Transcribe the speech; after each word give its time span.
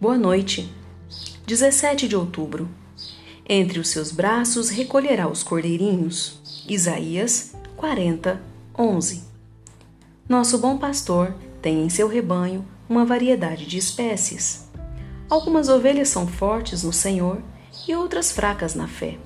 Boa 0.00 0.16
noite. 0.16 0.72
17 1.46 2.08
de 2.08 2.16
outubro. 2.16 2.66
Entre 3.46 3.78
os 3.78 3.90
seus 3.90 4.10
braços 4.10 4.70
recolherá 4.70 5.28
os 5.28 5.42
cordeirinhos. 5.42 6.40
Isaías 6.66 7.52
40, 7.76 8.40
11. 8.78 9.22
Nosso 10.26 10.56
bom 10.56 10.78
pastor 10.78 11.34
tem 11.60 11.84
em 11.84 11.90
seu 11.90 12.08
rebanho 12.08 12.64
uma 12.88 13.04
variedade 13.04 13.66
de 13.66 13.76
espécies. 13.76 14.70
Algumas 15.28 15.68
ovelhas 15.68 16.08
são 16.08 16.26
fortes 16.26 16.82
no 16.82 16.94
Senhor 16.94 17.42
e 17.86 17.94
outras 17.94 18.32
fracas 18.32 18.74
na 18.74 18.88
fé, 18.88 19.18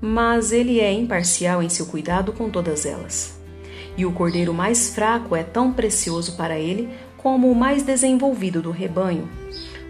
mas 0.00 0.52
ele 0.52 0.78
é 0.78 0.92
imparcial 0.92 1.60
em 1.60 1.68
seu 1.68 1.86
cuidado 1.86 2.32
com 2.32 2.48
todas 2.48 2.86
elas. 2.86 3.40
E 3.96 4.06
o 4.06 4.12
cordeiro 4.12 4.54
mais 4.54 4.94
fraco 4.94 5.34
é 5.34 5.42
tão 5.42 5.72
precioso 5.72 6.36
para 6.36 6.56
ele 6.56 6.88
como 7.16 7.50
o 7.50 7.54
mais 7.54 7.82
desenvolvido 7.82 8.62
do 8.62 8.70
rebanho. 8.70 9.28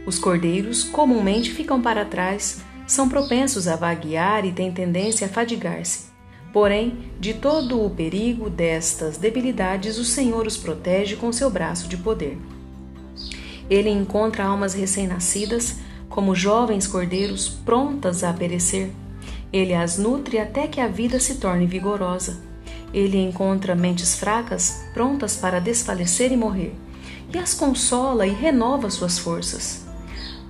Os 0.06 0.18
cordeiros 0.18 0.84
comumente 0.84 1.50
ficam 1.50 1.80
para 1.80 2.04
trás, 2.04 2.62
são 2.86 3.08
propensos 3.08 3.66
a 3.66 3.76
vaguear 3.76 4.44
e 4.44 4.52
têm 4.52 4.70
tendência 4.70 5.26
a 5.26 5.30
fadigar-se. 5.30 6.12
Porém, 6.52 7.10
de 7.18 7.34
todo 7.34 7.84
o 7.84 7.90
perigo 7.90 8.48
destas 8.48 9.16
debilidades, 9.16 9.98
o 9.98 10.04
Senhor 10.04 10.46
os 10.46 10.56
protege 10.56 11.16
com 11.16 11.32
seu 11.32 11.50
braço 11.50 11.88
de 11.88 11.96
poder. 11.96 12.38
Ele 13.68 13.88
encontra 13.88 14.44
almas 14.44 14.74
recém-nascidas, 14.74 15.76
como 16.08 16.34
jovens 16.34 16.86
cordeiros 16.86 17.48
prontas 17.48 18.22
a 18.22 18.32
perecer. 18.32 18.90
Ele 19.52 19.72
as 19.72 19.98
nutre 19.98 20.38
até 20.38 20.68
que 20.68 20.80
a 20.80 20.86
vida 20.86 21.18
se 21.18 21.36
torne 21.36 21.66
vigorosa. 21.66 22.40
Ele 22.92 23.18
encontra 23.18 23.74
mentes 23.74 24.14
fracas, 24.14 24.84
prontas 24.92 25.36
para 25.36 25.60
desfalecer 25.60 26.30
e 26.30 26.36
morrer, 26.36 26.74
e 27.32 27.38
as 27.38 27.54
consola 27.54 28.26
e 28.26 28.32
renova 28.32 28.90
suas 28.90 29.18
forças. 29.18 29.84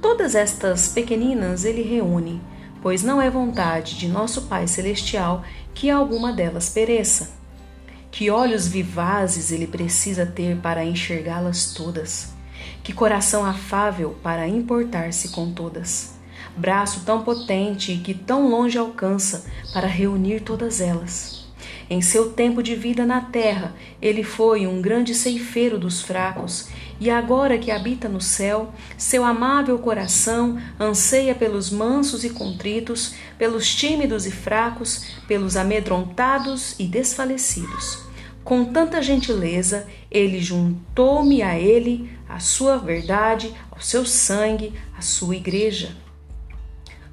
Todas 0.05 0.35
estas 0.35 0.87
pequeninas 0.87 1.65
ele 1.65 1.81
reúne, 1.81 2.39
pois 2.83 3.03
não 3.03 3.23
é 3.23 3.31
vontade 3.31 3.97
de 3.97 4.07
nosso 4.07 4.43
Pai 4.43 4.69
Celestial 4.69 5.43
que 5.73 5.89
alguma 5.89 6.31
delas 6.31 6.69
pereça. 6.69 7.31
Que 8.11 8.31
olhos 8.31 8.69
vivazes 8.69 9.51
ele 9.51 9.67
precisa 9.67 10.27
ter 10.27 10.59
para 10.59 10.85
enxergá-las 10.85 11.73
todas. 11.73 12.35
Que 12.83 12.93
coração 12.93 13.47
afável 13.47 14.15
para 14.23 14.47
importar-se 14.47 15.31
com 15.31 15.51
todas. 15.51 16.13
Braço 16.55 17.03
tão 17.07 17.25
potente 17.25 17.97
que 17.97 18.13
tão 18.13 18.51
longe 18.51 18.77
alcança 18.77 19.47
para 19.73 19.87
reunir 19.87 20.41
todas 20.41 20.83
elas. 20.83 21.44
Em 21.89 22.01
seu 22.01 22.31
tempo 22.33 22.63
de 22.63 22.75
vida 22.75 23.05
na 23.05 23.21
terra, 23.21 23.75
ele 24.01 24.23
foi 24.23 24.67
um 24.67 24.81
grande 24.81 25.15
ceifeiro 25.15 25.79
dos 25.79 26.01
fracos, 26.01 26.69
e 26.99 27.11
agora 27.11 27.59
que 27.59 27.71
habita 27.71 28.09
no 28.09 28.21
céu, 28.21 28.73
seu 28.97 29.25
amável 29.25 29.79
coração 29.79 30.59
anseia 30.81 31.35
pelos 31.35 31.71
mansos 31.71 32.25
e 32.25 32.31
contritos, 32.31 33.15
pelos 33.37 33.75
tímidos 33.75 34.27
e 34.27 34.31
fracos, 34.31 35.05
pelos 35.29 35.57
amedrontados 35.57 36.75
e 36.79 36.85
desfalecidos. 36.85 38.05
Com 38.43 38.65
tanta 38.65 39.03
gentileza, 39.03 39.87
ele 40.11 40.41
juntou-me 40.41 41.43
a 41.43 41.59
ele, 41.59 42.11
a 42.29 42.39
sua 42.39 42.77
verdade, 42.77 43.53
ao 43.71 43.81
seu 43.81 44.07
sangue, 44.07 44.73
a 44.97 45.03
sua 45.03 45.37
igreja. 45.37 45.97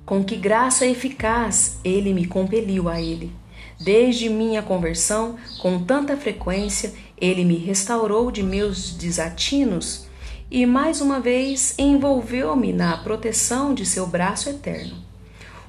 Com 0.05 0.23
que 0.23 0.35
graça 0.35 0.85
eficaz 0.85 1.79
ele 1.83 2.13
me 2.13 2.25
compeliu 2.25 2.89
a 2.89 3.01
ele. 3.01 3.40
Desde 3.83 4.29
minha 4.29 4.61
conversão, 4.61 5.37
com 5.59 5.83
tanta 5.83 6.15
frequência, 6.15 6.93
ele 7.17 7.43
me 7.43 7.55
restaurou 7.55 8.29
de 8.29 8.43
meus 8.43 8.91
desatinos 8.91 10.05
e 10.51 10.67
mais 10.67 11.01
uma 11.01 11.19
vez 11.19 11.73
envolveu-me 11.79 12.71
na 12.73 12.97
proteção 12.97 13.73
de 13.73 13.83
seu 13.83 14.05
braço 14.05 14.49
eterno. 14.49 14.97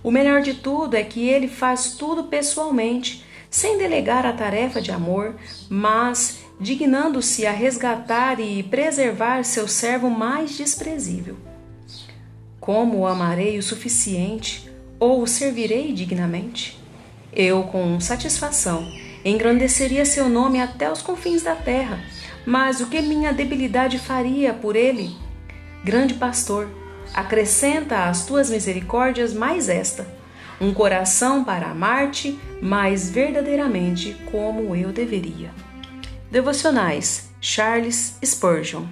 O 0.02 0.10
melhor 0.10 0.42
de 0.42 0.54
tudo 0.54 0.94
é 0.94 1.02
que 1.02 1.26
ele 1.26 1.48
faz 1.48 1.92
tudo 1.92 2.24
pessoalmente, 2.24 3.24
sem 3.48 3.78
delegar 3.78 4.26
a 4.26 4.32
tarefa 4.32 4.82
de 4.82 4.90
amor, 4.90 5.36
mas 5.70 6.40
dignando-se 6.60 7.46
a 7.46 7.52
resgatar 7.52 8.40
e 8.40 8.62
preservar 8.62 9.42
seu 9.44 9.66
servo 9.66 10.10
mais 10.10 10.54
desprezível. 10.56 11.36
Como 12.60 12.98
o 12.98 13.06
amarei 13.06 13.56
o 13.56 13.62
suficiente 13.62 14.70
ou 14.98 15.22
o 15.22 15.26
servirei 15.26 15.92
dignamente? 15.92 16.81
Eu, 17.34 17.62
com 17.64 17.98
satisfação, 17.98 18.86
engrandeceria 19.24 20.04
seu 20.04 20.28
nome 20.28 20.60
até 20.60 20.90
os 20.92 21.00
confins 21.00 21.42
da 21.42 21.54
terra. 21.54 21.98
Mas 22.44 22.80
o 22.80 22.86
que 22.86 23.00
minha 23.00 23.32
debilidade 23.32 23.98
faria 23.98 24.52
por 24.52 24.76
ele? 24.76 25.16
Grande 25.82 26.14
pastor, 26.14 26.68
acrescenta 27.14 28.04
às 28.04 28.26
tuas 28.26 28.50
misericórdias 28.50 29.32
mais 29.32 29.68
esta: 29.68 30.06
um 30.60 30.74
coração 30.74 31.42
para 31.42 31.70
amar-te 31.70 32.38
mais 32.60 33.10
verdadeiramente 33.10 34.14
como 34.30 34.76
eu 34.76 34.92
deveria. 34.92 35.50
Devocionais 36.30 37.30
Charles 37.40 38.18
Spurgeon 38.24 38.84